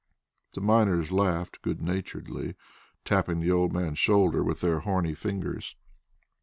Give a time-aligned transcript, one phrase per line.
[0.55, 2.55] The miners laughed good naturedly,
[3.05, 5.75] tapping the old man's shoulder with their horny fingers.